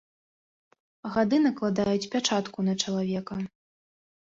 Гады 1.17 1.37
накладаюць 1.43 2.09
пячатку 2.15 2.59
на 2.69 2.77
чалавека. 2.83 3.35